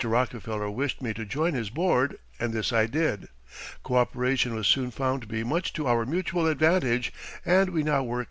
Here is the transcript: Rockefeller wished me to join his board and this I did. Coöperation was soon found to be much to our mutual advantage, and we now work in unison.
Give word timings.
Rockefeller 0.03 0.71
wished 0.71 1.03
me 1.03 1.13
to 1.13 1.25
join 1.25 1.53
his 1.53 1.69
board 1.69 2.17
and 2.39 2.53
this 2.53 2.73
I 2.73 2.87
did. 2.87 3.27
Coöperation 3.85 4.55
was 4.55 4.65
soon 4.67 4.89
found 4.89 5.21
to 5.21 5.27
be 5.27 5.43
much 5.43 5.73
to 5.73 5.85
our 5.85 6.07
mutual 6.07 6.47
advantage, 6.47 7.13
and 7.45 7.69
we 7.69 7.83
now 7.83 8.01
work 8.01 8.05
in 8.05 8.09
unison. 8.13 8.19